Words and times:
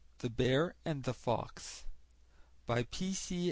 THE 0.17 0.31
BEAR 0.31 0.73
AND 0.83 1.03
THE 1.03 1.13
FOX 1.13 1.85
By 2.65 2.85
P. 2.89 3.13
C. 3.13 3.39